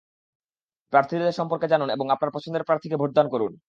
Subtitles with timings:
[0.93, 3.51] প্রার্থীদের সম্পর্কে জানুন এবং আপনার পছন্দের প্রার্থীকে ভোটদান করুন।